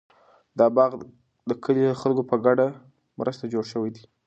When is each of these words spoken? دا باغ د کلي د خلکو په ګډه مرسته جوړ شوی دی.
دا 0.59 0.65
باغ 0.75 0.91
د 1.49 1.51
کلي 1.63 1.81
د 1.85 1.93
خلکو 2.01 2.21
په 2.29 2.35
ګډه 2.45 2.67
مرسته 3.19 3.43
جوړ 3.53 3.63
شوی 3.73 3.89
دی. 3.95 4.03